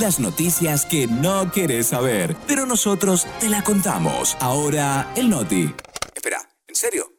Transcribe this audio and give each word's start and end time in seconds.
Las 0.00 0.18
noticias 0.18 0.84
que 0.86 1.06
no 1.06 1.52
querés 1.52 1.86
saber, 1.86 2.34
pero 2.48 2.66
nosotros 2.66 3.28
te 3.38 3.48
la 3.48 3.62
contamos. 3.62 4.36
Ahora, 4.40 5.12
el 5.14 5.30
Noti. 5.30 5.72
Espera, 6.14 6.38
¿en 6.66 6.74
serio? 6.74 7.12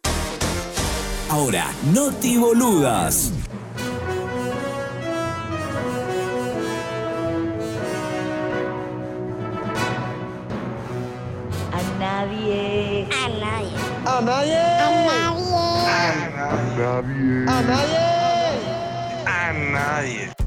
Ahora, 1.30 1.68
Noti 1.94 2.36
Boludas. 2.36 3.32
A 11.72 11.82
nadie. 11.98 13.08
A 13.10 13.30
nadie. 13.30 13.78
A 14.06 14.22
nadie. 14.22 14.60
A 14.60 14.92
nadie. 16.76 17.46
A 17.48 17.62
nadie. 17.62 18.00
A 19.26 19.54
nadie. 19.54 20.45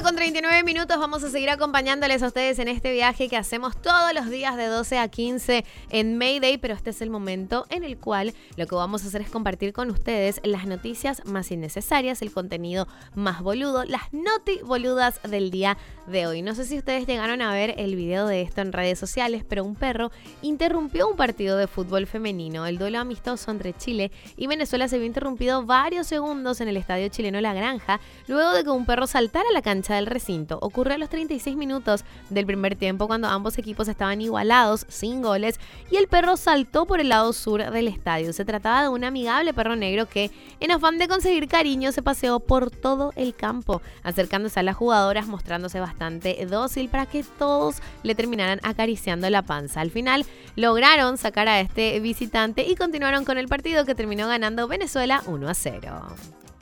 Con 0.00 0.16
39 0.16 0.64
minutos 0.64 0.98
vamos 0.98 1.22
a 1.22 1.28
seguir 1.28 1.50
acompañándoles 1.50 2.22
a 2.22 2.28
ustedes 2.28 2.58
en 2.58 2.68
este 2.68 2.92
viaje 2.92 3.28
que 3.28 3.36
hacemos 3.36 3.76
todos 3.76 4.14
los 4.14 4.30
días 4.30 4.56
de 4.56 4.64
12 4.66 4.98
a 4.98 5.06
15 5.06 5.66
en 5.90 6.16
Mayday, 6.16 6.56
pero 6.56 6.72
este 6.72 6.90
es 6.90 7.02
el 7.02 7.10
momento 7.10 7.66
en 7.68 7.84
el 7.84 7.98
cual 7.98 8.32
lo 8.56 8.66
que 8.66 8.74
vamos 8.74 9.04
a 9.04 9.08
hacer 9.08 9.20
es 9.20 9.28
compartir 9.28 9.74
con 9.74 9.90
ustedes 9.90 10.40
las 10.44 10.66
noticias 10.66 11.24
más 11.26 11.50
innecesarias, 11.50 12.22
el 12.22 12.32
contenido 12.32 12.88
más 13.14 13.42
boludo, 13.42 13.84
las 13.84 14.12
noti 14.12 14.60
boludas 14.64 15.20
del 15.22 15.50
día 15.50 15.76
de 16.06 16.26
hoy. 16.26 16.42
No 16.42 16.54
sé 16.54 16.64
si 16.64 16.78
ustedes 16.78 17.06
llegaron 17.06 17.42
a 17.42 17.52
ver 17.52 17.74
el 17.76 17.94
video 17.94 18.26
de 18.26 18.42
esto 18.42 18.62
en 18.62 18.72
redes 18.72 18.98
sociales, 18.98 19.44
pero 19.46 19.62
un 19.62 19.76
perro 19.76 20.10
interrumpió 20.40 21.06
un 21.06 21.16
partido 21.16 21.56
de 21.58 21.66
fútbol 21.66 22.06
femenino. 22.06 22.66
El 22.66 22.78
duelo 22.78 22.98
amistoso 22.98 23.50
entre 23.50 23.74
Chile 23.74 24.10
y 24.36 24.46
Venezuela 24.46 24.88
se 24.88 24.96
vio 24.96 25.06
interrumpido 25.06 25.64
varios 25.64 26.06
segundos 26.06 26.60
en 26.60 26.68
el 26.68 26.78
estadio 26.78 27.08
chileno 27.08 27.40
La 27.40 27.52
Granja, 27.52 28.00
luego 28.26 28.52
de 28.52 28.64
que 28.64 28.70
un 28.70 28.86
perro 28.86 29.06
saltara 29.06 29.50
la 29.52 29.62
cancha 29.62 29.81
del 29.88 30.06
recinto. 30.06 30.58
Ocurrió 30.62 30.94
a 30.94 30.98
los 30.98 31.08
36 31.08 31.56
minutos 31.56 32.04
del 32.30 32.46
primer 32.46 32.76
tiempo 32.76 33.06
cuando 33.06 33.28
ambos 33.28 33.58
equipos 33.58 33.88
estaban 33.88 34.20
igualados, 34.20 34.86
sin 34.88 35.22
goles, 35.22 35.58
y 35.90 35.96
el 35.96 36.08
perro 36.08 36.36
saltó 36.36 36.86
por 36.86 37.00
el 37.00 37.08
lado 37.08 37.32
sur 37.32 37.70
del 37.70 37.88
estadio. 37.88 38.32
Se 38.32 38.44
trataba 38.44 38.82
de 38.82 38.88
un 38.88 39.04
amigable 39.04 39.52
perro 39.52 39.76
negro 39.76 40.06
que, 40.06 40.30
en 40.60 40.70
afán 40.70 40.98
de 40.98 41.08
conseguir 41.08 41.48
cariño, 41.48 41.92
se 41.92 42.02
paseó 42.02 42.40
por 42.40 42.70
todo 42.70 43.12
el 43.16 43.34
campo, 43.34 43.82
acercándose 44.02 44.60
a 44.60 44.62
las 44.62 44.76
jugadoras, 44.76 45.26
mostrándose 45.26 45.80
bastante 45.80 46.46
dócil 46.46 46.88
para 46.88 47.06
que 47.06 47.24
todos 47.38 47.82
le 48.02 48.14
terminaran 48.14 48.60
acariciando 48.62 49.28
la 49.30 49.42
panza. 49.42 49.80
Al 49.80 49.90
final 49.90 50.24
lograron 50.56 51.18
sacar 51.18 51.48
a 51.48 51.60
este 51.60 51.98
visitante 52.00 52.64
y 52.66 52.76
continuaron 52.76 53.24
con 53.24 53.38
el 53.38 53.48
partido 53.48 53.84
que 53.84 53.94
terminó 53.94 54.28
ganando 54.28 54.68
Venezuela 54.68 55.22
1 55.26 55.48
a 55.48 55.54
0. 55.54 56.16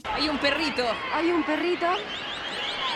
Hay 0.05 0.29
un 0.29 0.39
perrito. 0.39 0.83
Hay 1.13 1.31
un 1.31 1.43
perrito. 1.45 1.87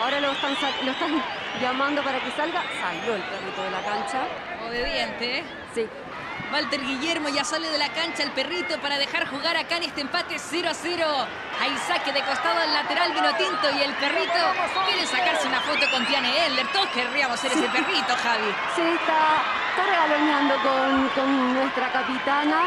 Ahora 0.03 0.21
lo 0.21 0.33
están, 0.33 0.57
sa- 0.57 0.83
lo 0.85 0.91
están 0.93 1.23
llamando 1.61 2.03
para 2.03 2.19
que 2.21 2.31
salga. 2.33 2.63
Salió 2.81 3.15
el 3.15 3.23
perrito 3.23 3.63
de 3.63 3.71
la 3.71 3.81
cancha. 3.83 4.23
Obediente, 4.67 5.39
¿eh? 5.39 5.45
Sí. 5.75 5.87
Walter 6.53 6.81
Guillermo 6.81 7.29
ya 7.31 7.43
sale 7.43 7.69
de 7.69 7.79
la 7.79 7.89
cancha 7.89 8.23
el 8.23 8.31
perrito 8.31 8.79
para 8.79 8.97
dejar 8.99 9.27
jugar 9.29 9.57
acá 9.57 9.77
en 9.79 9.85
este 9.85 10.03
empate 10.03 10.37
0 10.39 10.69
a 10.71 10.75
0. 10.75 11.07
Hay 11.61 11.77
saque 11.89 12.13
de 12.13 12.21
costado 12.23 12.61
al 12.61 12.73
lateral 12.73 13.13
vino 13.13 13.35
tinto 13.37 13.71
y 13.77 13.83
el 13.83 13.93
perrito 13.95 14.33
quiere 14.87 15.07
sacarse 15.07 15.49
una 15.49 15.61
foto 15.61 15.91
con 15.91 16.05
Tiane 16.07 16.47
Elder. 16.47 16.67
Todos 16.69 16.87
querríamos 16.89 17.41
ser 17.41 17.51
ese 17.53 17.67
perrito, 17.69 18.15
Javi. 18.23 18.55
Sí, 18.77 18.83
está, 18.83 19.43
está 19.71 19.85
regaloneando 19.91 20.55
con, 20.63 21.09
con 21.09 21.55
nuestra 21.55 21.91
capitana. 21.91 22.63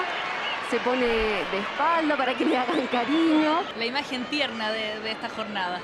Se 0.69 0.79
pone 0.81 1.05
de 1.05 1.59
espalda 1.59 2.17
para 2.17 2.33
que 2.33 2.43
le 2.45 2.57
hagan 2.57 2.87
cariño. 2.87 3.61
La 3.77 3.85
imagen 3.85 4.25
tierna 4.25 4.69
de, 4.71 4.99
de 4.99 5.11
esta 5.11 5.29
jornada. 5.29 5.79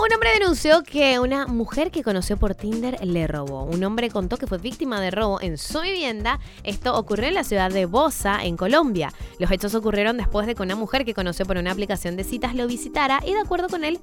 Un 0.00 0.14
hombre 0.14 0.30
denunció 0.38 0.84
que 0.84 1.18
una 1.18 1.48
mujer 1.48 1.90
que 1.90 2.04
conoció 2.04 2.36
por 2.36 2.54
Tinder 2.54 3.04
le 3.04 3.26
robó. 3.26 3.64
Un 3.64 3.82
hombre 3.82 4.10
contó 4.10 4.36
que 4.36 4.46
fue 4.46 4.58
víctima 4.58 5.00
de 5.00 5.10
robo 5.10 5.40
en 5.40 5.58
su 5.58 5.80
vivienda. 5.80 6.38
Esto 6.62 6.96
ocurrió 6.96 7.26
en 7.26 7.34
la 7.34 7.42
ciudad 7.42 7.72
de 7.72 7.84
Bosa, 7.84 8.44
en 8.44 8.56
Colombia. 8.56 9.12
Los 9.40 9.50
hechos 9.50 9.74
ocurrieron 9.74 10.16
después 10.16 10.46
de 10.46 10.54
que 10.54 10.62
una 10.62 10.76
mujer 10.76 11.04
que 11.04 11.14
conoció 11.14 11.46
por 11.46 11.56
una 11.56 11.72
aplicación 11.72 12.16
de 12.16 12.22
citas 12.22 12.54
lo 12.54 12.68
visitara 12.68 13.20
y 13.26 13.34
de 13.34 13.40
acuerdo 13.40 13.68
con 13.68 13.82
él 13.82 13.98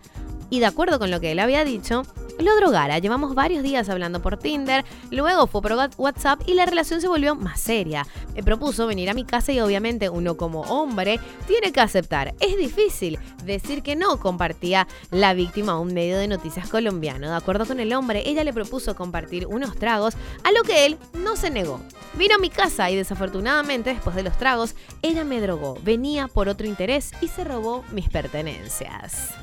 y 0.49 0.59
de 0.59 0.65
acuerdo 0.65 0.99
con 0.99 1.11
lo 1.11 1.21
que 1.21 1.31
él 1.31 1.39
había 1.39 1.63
dicho, 1.63 2.03
lo 2.39 2.55
drogara. 2.55 2.99
Llevamos 2.99 3.35
varios 3.35 3.63
días 3.63 3.89
hablando 3.89 4.21
por 4.21 4.37
Tinder, 4.37 4.85
luego 5.11 5.47
fue 5.47 5.61
por 5.61 5.75
WhatsApp 5.97 6.41
y 6.45 6.53
la 6.53 6.65
relación 6.65 7.01
se 7.01 7.07
volvió 7.07 7.35
más 7.35 7.59
seria. 7.59 8.05
Me 8.35 8.43
propuso 8.43 8.87
venir 8.87 9.09
a 9.09 9.13
mi 9.13 9.25
casa 9.25 9.51
y 9.51 9.59
obviamente 9.59 10.09
uno 10.09 10.37
como 10.37 10.61
hombre 10.61 11.19
tiene 11.47 11.71
que 11.71 11.81
aceptar. 11.81 12.33
Es 12.39 12.57
difícil 12.57 13.19
decir 13.43 13.81
que 13.83 13.95
no, 13.95 14.19
compartía 14.19 14.87
la 15.11 15.33
víctima 15.33 15.73
a 15.73 15.79
un 15.79 15.93
medio 15.93 16.17
de 16.17 16.27
noticias 16.27 16.69
colombiano. 16.69 17.29
De 17.29 17.35
acuerdo 17.35 17.65
con 17.65 17.79
el 17.79 17.93
hombre, 17.93 18.23
ella 18.25 18.43
le 18.43 18.53
propuso 18.53 18.95
compartir 18.95 19.47
unos 19.47 19.75
tragos, 19.77 20.15
a 20.43 20.51
lo 20.51 20.63
que 20.63 20.85
él 20.85 20.97
no 21.13 21.35
se 21.35 21.49
negó. 21.49 21.79
Vino 22.15 22.35
a 22.35 22.39
mi 22.39 22.49
casa 22.49 22.89
y 22.89 22.95
desafortunadamente 22.95 23.91
después 23.91 24.15
de 24.15 24.23
los 24.23 24.37
tragos, 24.37 24.75
ella 25.01 25.23
me 25.23 25.41
drogó, 25.41 25.77
venía 25.83 26.27
por 26.27 26.49
otro 26.49 26.67
interés 26.67 27.11
y 27.21 27.27
se 27.27 27.43
robó 27.43 27.83
mis 27.91 28.09
pertenencias. 28.09 29.33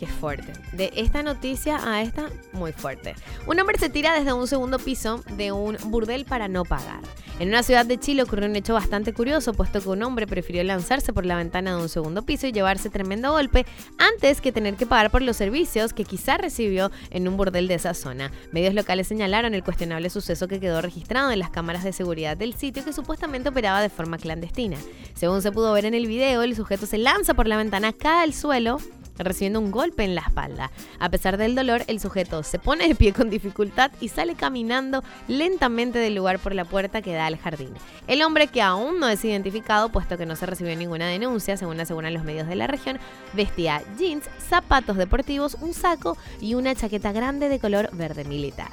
Qué 0.00 0.06
fuerte. 0.06 0.54
De 0.72 0.90
esta 0.96 1.22
noticia 1.22 1.78
a 1.86 2.00
esta, 2.00 2.30
muy 2.54 2.72
fuerte. 2.72 3.14
Un 3.46 3.60
hombre 3.60 3.76
se 3.76 3.90
tira 3.90 4.18
desde 4.18 4.32
un 4.32 4.46
segundo 4.46 4.78
piso 4.78 5.22
de 5.36 5.52
un 5.52 5.76
burdel 5.88 6.24
para 6.24 6.48
no 6.48 6.64
pagar. 6.64 7.02
En 7.38 7.48
una 7.48 7.62
ciudad 7.62 7.84
de 7.84 7.98
Chile 7.98 8.22
ocurrió 8.22 8.48
un 8.48 8.56
hecho 8.56 8.72
bastante 8.72 9.12
curioso, 9.12 9.52
puesto 9.52 9.78
que 9.82 9.90
un 9.90 10.02
hombre 10.02 10.26
prefirió 10.26 10.64
lanzarse 10.64 11.12
por 11.12 11.26
la 11.26 11.36
ventana 11.36 11.76
de 11.76 11.82
un 11.82 11.90
segundo 11.90 12.22
piso 12.22 12.46
y 12.46 12.52
llevarse 12.52 12.88
tremendo 12.88 13.32
golpe 13.32 13.66
antes 13.98 14.40
que 14.40 14.52
tener 14.52 14.76
que 14.76 14.86
pagar 14.86 15.10
por 15.10 15.20
los 15.20 15.36
servicios 15.36 15.92
que 15.92 16.06
quizá 16.06 16.38
recibió 16.38 16.90
en 17.10 17.28
un 17.28 17.36
burdel 17.36 17.68
de 17.68 17.74
esa 17.74 17.92
zona. 17.92 18.32
Medios 18.52 18.72
locales 18.72 19.06
señalaron 19.06 19.52
el 19.52 19.62
cuestionable 19.62 20.08
suceso 20.08 20.48
que 20.48 20.60
quedó 20.60 20.80
registrado 20.80 21.30
en 21.30 21.40
las 21.40 21.50
cámaras 21.50 21.84
de 21.84 21.92
seguridad 21.92 22.38
del 22.38 22.54
sitio 22.54 22.86
que 22.86 22.94
supuestamente 22.94 23.50
operaba 23.50 23.82
de 23.82 23.90
forma 23.90 24.16
clandestina. 24.16 24.78
Según 25.12 25.42
se 25.42 25.52
pudo 25.52 25.74
ver 25.74 25.84
en 25.84 25.92
el 25.92 26.06
video, 26.06 26.42
el 26.42 26.56
sujeto 26.56 26.86
se 26.86 26.96
lanza 26.96 27.34
por 27.34 27.46
la 27.46 27.58
ventana, 27.58 27.92
cae 27.92 28.22
al 28.22 28.32
suelo 28.32 28.78
recibiendo 29.24 29.60
un 29.60 29.70
golpe 29.70 30.04
en 30.04 30.14
la 30.14 30.22
espalda. 30.22 30.70
A 30.98 31.08
pesar 31.08 31.36
del 31.36 31.54
dolor, 31.54 31.82
el 31.86 32.00
sujeto 32.00 32.42
se 32.42 32.58
pone 32.58 32.88
de 32.88 32.94
pie 32.94 33.12
con 33.12 33.30
dificultad 33.30 33.90
y 34.00 34.08
sale 34.08 34.34
caminando 34.34 35.02
lentamente 35.28 35.98
del 35.98 36.14
lugar 36.14 36.38
por 36.38 36.54
la 36.54 36.64
puerta 36.64 37.02
que 37.02 37.14
da 37.14 37.26
al 37.26 37.38
jardín. 37.38 37.72
El 38.06 38.22
hombre, 38.22 38.48
que 38.48 38.62
aún 38.62 39.00
no 39.00 39.08
es 39.08 39.24
identificado, 39.24 39.90
puesto 39.90 40.16
que 40.16 40.26
no 40.26 40.36
se 40.36 40.46
recibió 40.46 40.74
ninguna 40.76 41.08
denuncia, 41.08 41.56
según 41.56 41.80
aseguran 41.80 42.14
los 42.14 42.24
medios 42.24 42.48
de 42.48 42.56
la 42.56 42.66
región, 42.66 42.98
vestía 43.32 43.82
jeans, 43.98 44.28
zapatos 44.48 44.96
deportivos, 44.96 45.56
un 45.60 45.74
saco 45.74 46.16
y 46.40 46.54
una 46.54 46.74
chaqueta 46.74 47.12
grande 47.12 47.48
de 47.48 47.58
color 47.58 47.90
verde 47.92 48.24
militar. 48.24 48.70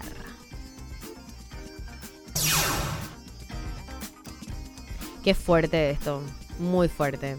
Qué 5.23 5.33
fuerte 5.33 5.89
esto, 5.89 6.23
muy 6.59 6.87
fuerte. 6.87 7.35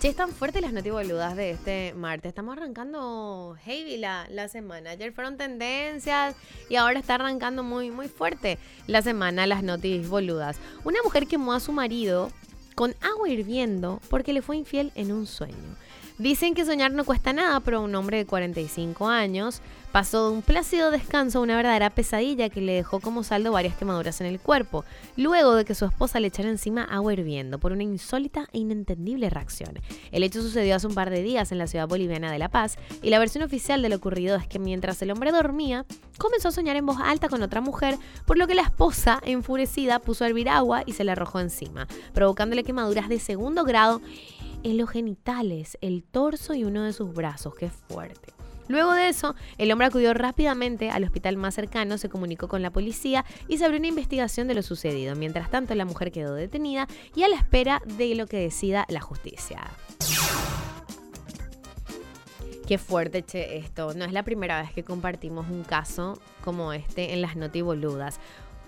Che, 0.00 0.08
están 0.08 0.30
fuertes 0.30 0.62
las 0.62 0.72
notiboludas 0.72 1.36
de 1.36 1.50
este 1.50 1.92
martes. 1.92 2.30
Estamos 2.30 2.56
arrancando 2.56 3.54
heavy 3.64 3.98
la, 3.98 4.26
la 4.30 4.48
semana. 4.48 4.92
Ayer 4.92 5.12
fueron 5.12 5.36
tendencias 5.36 6.34
y 6.70 6.76
ahora 6.76 6.98
está 6.98 7.16
arrancando 7.16 7.62
muy, 7.62 7.90
muy 7.90 8.08
fuerte 8.08 8.56
la 8.86 9.02
semana 9.02 9.46
las 9.46 9.62
noticias 9.62 10.08
boludas. 10.08 10.56
Una 10.84 11.02
mujer 11.04 11.26
quemó 11.26 11.52
a 11.52 11.60
su 11.60 11.72
marido 11.72 12.30
con 12.74 12.94
agua 13.02 13.28
hirviendo 13.28 14.00
porque 14.08 14.32
le 14.32 14.40
fue 14.40 14.56
infiel 14.56 14.90
en 14.94 15.12
un 15.12 15.26
sueño. 15.26 15.76
Dicen 16.20 16.52
que 16.52 16.66
soñar 16.66 16.92
no 16.92 17.06
cuesta 17.06 17.32
nada, 17.32 17.60
pero 17.60 17.80
un 17.80 17.94
hombre 17.94 18.18
de 18.18 18.26
45 18.26 19.08
años 19.08 19.62
pasó 19.90 20.28
de 20.28 20.36
un 20.36 20.42
plácido 20.42 20.90
descanso 20.90 21.38
a 21.38 21.40
una 21.40 21.56
verdadera 21.56 21.88
pesadilla 21.88 22.50
que 22.50 22.60
le 22.60 22.74
dejó 22.74 23.00
como 23.00 23.24
saldo 23.24 23.52
varias 23.52 23.74
quemaduras 23.74 24.20
en 24.20 24.26
el 24.26 24.38
cuerpo, 24.38 24.84
luego 25.16 25.54
de 25.54 25.64
que 25.64 25.74
su 25.74 25.86
esposa 25.86 26.20
le 26.20 26.26
echara 26.26 26.50
encima 26.50 26.84
agua 26.84 27.14
hirviendo 27.14 27.58
por 27.58 27.72
una 27.72 27.84
insólita 27.84 28.48
e 28.52 28.58
inentendible 28.58 29.30
reacción. 29.30 29.80
El 30.12 30.22
hecho 30.22 30.42
sucedió 30.42 30.76
hace 30.76 30.88
un 30.88 30.94
par 30.94 31.08
de 31.08 31.22
días 31.22 31.52
en 31.52 31.58
la 31.58 31.66
ciudad 31.66 31.88
boliviana 31.88 32.30
de 32.30 32.38
La 32.38 32.50
Paz 32.50 32.76
y 33.02 33.08
la 33.08 33.18
versión 33.18 33.42
oficial 33.42 33.80
de 33.80 33.88
lo 33.88 33.96
ocurrido 33.96 34.36
es 34.36 34.46
que 34.46 34.58
mientras 34.58 35.00
el 35.00 35.12
hombre 35.12 35.32
dormía, 35.32 35.86
comenzó 36.18 36.48
a 36.48 36.52
soñar 36.52 36.76
en 36.76 36.84
voz 36.84 36.98
alta 37.02 37.30
con 37.30 37.42
otra 37.42 37.62
mujer, 37.62 37.96
por 38.26 38.36
lo 38.36 38.46
que 38.46 38.54
la 38.54 38.62
esposa, 38.62 39.20
enfurecida, 39.24 40.00
puso 40.00 40.24
a 40.24 40.28
hervir 40.28 40.50
agua 40.50 40.82
y 40.84 40.92
se 40.92 41.02
la 41.02 41.12
arrojó 41.12 41.40
encima, 41.40 41.88
provocándole 42.12 42.62
quemaduras 42.62 43.08
de 43.08 43.18
segundo 43.18 43.64
grado 43.64 44.02
en 44.62 44.76
los 44.76 44.90
genitales, 44.90 45.78
el 45.80 46.02
torso 46.02 46.54
y 46.54 46.64
uno 46.64 46.82
de 46.82 46.92
sus 46.92 47.12
brazos. 47.12 47.54
Qué 47.54 47.70
fuerte. 47.70 48.32
Luego 48.68 48.92
de 48.92 49.08
eso, 49.08 49.34
el 49.58 49.72
hombre 49.72 49.88
acudió 49.88 50.14
rápidamente 50.14 50.90
al 50.90 51.02
hospital 51.02 51.36
más 51.36 51.56
cercano, 51.56 51.98
se 51.98 52.08
comunicó 52.08 52.46
con 52.46 52.62
la 52.62 52.70
policía 52.70 53.24
y 53.48 53.58
se 53.58 53.64
abrió 53.64 53.80
una 53.80 53.88
investigación 53.88 54.46
de 54.46 54.54
lo 54.54 54.62
sucedido. 54.62 55.16
Mientras 55.16 55.50
tanto, 55.50 55.74
la 55.74 55.84
mujer 55.84 56.12
quedó 56.12 56.34
detenida 56.34 56.86
y 57.16 57.24
a 57.24 57.28
la 57.28 57.34
espera 57.34 57.82
de 57.84 58.14
lo 58.14 58.28
que 58.28 58.38
decida 58.38 58.86
la 58.88 59.00
justicia. 59.00 59.60
Qué 62.70 62.78
fuerte, 62.78 63.24
che, 63.24 63.56
esto. 63.56 63.94
No 63.94 64.04
es 64.04 64.12
la 64.12 64.22
primera 64.22 64.62
vez 64.62 64.72
que 64.72 64.84
compartimos 64.84 65.50
un 65.50 65.64
caso 65.64 66.20
como 66.44 66.72
este 66.72 67.12
en 67.12 67.22
las 67.22 67.34
notiboludas. 67.34 68.20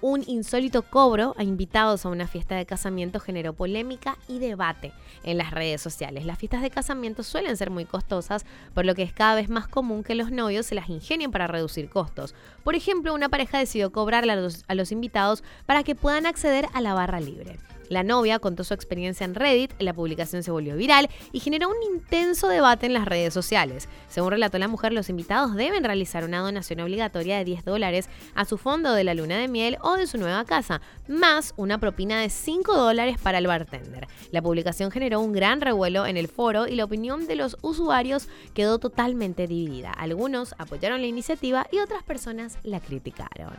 Un 0.04 0.24
insólito 0.26 0.82
cobro 0.82 1.32
a 1.38 1.44
invitados 1.44 2.04
a 2.04 2.08
una 2.08 2.26
fiesta 2.26 2.56
de 2.56 2.66
casamiento 2.66 3.20
generó 3.20 3.52
polémica 3.52 4.18
y 4.26 4.40
debate 4.40 4.92
en 5.22 5.38
las 5.38 5.52
redes 5.52 5.80
sociales. 5.80 6.26
Las 6.26 6.40
fiestas 6.40 6.60
de 6.60 6.70
casamiento 6.70 7.22
suelen 7.22 7.56
ser 7.56 7.70
muy 7.70 7.84
costosas, 7.84 8.44
por 8.74 8.84
lo 8.84 8.96
que 8.96 9.04
es 9.04 9.12
cada 9.12 9.36
vez 9.36 9.48
más 9.48 9.68
común 9.68 10.02
que 10.02 10.16
los 10.16 10.32
novios 10.32 10.66
se 10.66 10.74
las 10.74 10.88
ingenien 10.88 11.30
para 11.30 11.46
reducir 11.46 11.88
costos. 11.88 12.34
Por 12.64 12.74
ejemplo, 12.74 13.14
una 13.14 13.28
pareja 13.28 13.58
decidió 13.58 13.92
cobrarle 13.92 14.32
a 14.32 14.36
los, 14.36 14.64
a 14.66 14.74
los 14.74 14.90
invitados 14.90 15.44
para 15.66 15.84
que 15.84 15.94
puedan 15.94 16.26
acceder 16.26 16.66
a 16.74 16.80
la 16.80 16.94
barra 16.94 17.20
libre. 17.20 17.60
La 17.88 18.02
novia 18.02 18.38
contó 18.38 18.64
su 18.64 18.74
experiencia 18.74 19.24
en 19.24 19.34
Reddit, 19.34 19.72
la 19.78 19.92
publicación 19.92 20.42
se 20.42 20.50
volvió 20.50 20.76
viral 20.76 21.10
y 21.32 21.40
generó 21.40 21.68
un 21.68 21.82
intenso 21.94 22.48
debate 22.48 22.86
en 22.86 22.94
las 22.94 23.04
redes 23.04 23.34
sociales. 23.34 23.88
Según 24.08 24.30
relató 24.30 24.58
la 24.58 24.68
mujer, 24.68 24.92
los 24.92 25.08
invitados 25.08 25.54
deben 25.54 25.84
realizar 25.84 26.24
una 26.24 26.40
donación 26.40 26.80
obligatoria 26.80 27.38
de 27.38 27.44
10 27.44 27.64
dólares 27.64 28.08
a 28.34 28.44
su 28.44 28.58
fondo 28.58 28.92
de 28.94 29.04
la 29.04 29.14
luna 29.14 29.38
de 29.38 29.48
miel 29.48 29.78
o 29.82 29.96
de 29.96 30.06
su 30.06 30.18
nueva 30.18 30.44
casa, 30.44 30.80
más 31.08 31.54
una 31.56 31.78
propina 31.78 32.20
de 32.20 32.30
5 32.30 32.76
dólares 32.76 33.16
para 33.22 33.38
el 33.38 33.46
bartender. 33.46 34.08
La 34.30 34.42
publicación 34.42 34.90
generó 34.90 35.20
un 35.20 35.32
gran 35.32 35.60
revuelo 35.60 36.06
en 36.06 36.16
el 36.16 36.28
foro 36.28 36.66
y 36.66 36.76
la 36.76 36.84
opinión 36.84 37.26
de 37.26 37.36
los 37.36 37.56
usuarios 37.62 38.28
quedó 38.54 38.78
totalmente 38.78 39.46
dividida. 39.46 39.92
Algunos 39.92 40.54
apoyaron 40.58 41.00
la 41.00 41.06
iniciativa 41.06 41.66
y 41.70 41.78
otras 41.78 42.02
personas 42.02 42.58
la 42.62 42.80
criticaron. 42.80 43.52